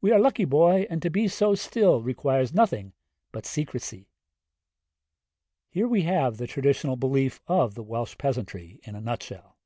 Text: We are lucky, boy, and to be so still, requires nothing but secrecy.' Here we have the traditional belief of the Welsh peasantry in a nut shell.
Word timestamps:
We 0.00 0.10
are 0.10 0.18
lucky, 0.18 0.44
boy, 0.44 0.88
and 0.90 1.00
to 1.02 1.08
be 1.08 1.28
so 1.28 1.54
still, 1.54 2.02
requires 2.02 2.52
nothing 2.52 2.94
but 3.30 3.46
secrecy.' 3.46 4.08
Here 5.70 5.86
we 5.86 6.02
have 6.02 6.36
the 6.36 6.48
traditional 6.48 6.96
belief 6.96 7.40
of 7.46 7.76
the 7.76 7.84
Welsh 7.84 8.18
peasantry 8.18 8.80
in 8.82 8.96
a 8.96 9.00
nut 9.00 9.22
shell. 9.22 9.56